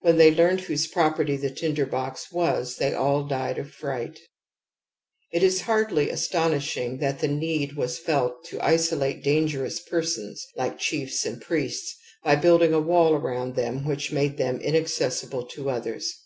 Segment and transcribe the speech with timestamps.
[0.00, 4.14] When they learned whose property the tinder box was they all died of i fright
[5.32, 11.24] «•.'It is hardly astonishing that the need was felt to isolate dangerous persons like chiefs
[11.24, 16.20] and priests, by building a wall around them which made them inaccessible to others.